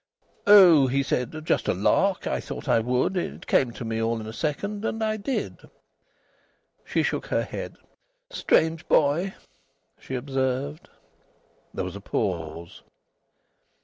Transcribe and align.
"Oh," 0.47 0.87
he 0.87 1.03
said, 1.03 1.45
"just 1.45 1.67
a 1.67 1.75
lark! 1.75 2.25
I 2.25 2.39
thought 2.39 2.67
I 2.67 2.79
would. 2.79 3.15
It 3.15 3.45
came 3.45 3.71
to 3.73 3.85
me 3.85 4.01
all 4.01 4.19
in 4.19 4.25
a 4.25 4.33
second, 4.33 4.83
and 4.83 5.03
I 5.03 5.15
did." 5.15 5.57
She 6.83 7.03
shook 7.03 7.27
her 7.27 7.43
head. 7.43 7.75
"Strange 8.31 8.87
boy!" 8.87 9.35
she 9.99 10.15
observed. 10.15 10.89
There 11.71 11.85
was 11.85 11.95
a 11.95 12.01
pause. 12.01 12.81